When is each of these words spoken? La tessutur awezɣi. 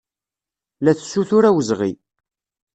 La 0.83 0.91
tessutur 0.97 1.43
awezɣi. 1.49 1.91